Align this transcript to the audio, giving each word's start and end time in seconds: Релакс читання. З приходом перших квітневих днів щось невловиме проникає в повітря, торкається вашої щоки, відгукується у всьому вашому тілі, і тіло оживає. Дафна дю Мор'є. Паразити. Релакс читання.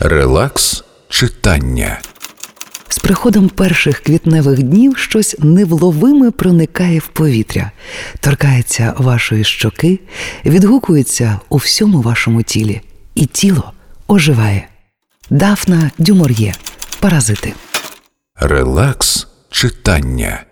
Релакс 0.00 0.84
читання. 1.08 2.00
З 2.88 2.98
приходом 2.98 3.48
перших 3.48 4.00
квітневих 4.00 4.62
днів 4.62 4.96
щось 4.96 5.36
невловиме 5.38 6.30
проникає 6.30 6.98
в 6.98 7.06
повітря, 7.06 7.70
торкається 8.20 8.94
вашої 8.98 9.44
щоки, 9.44 10.00
відгукується 10.44 11.40
у 11.48 11.56
всьому 11.56 12.00
вашому 12.00 12.42
тілі, 12.42 12.80
і 13.14 13.26
тіло 13.26 13.72
оживає. 14.08 14.68
Дафна 15.30 15.90
дю 15.98 16.15
Мор'є. 16.15 16.54
Паразити. 17.00 17.52
Релакс 18.34 19.26
читання. 19.50 20.45